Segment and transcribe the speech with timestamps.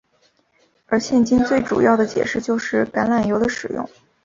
[0.87, 3.87] 而现今最主要的解释就是橄榄油的使用。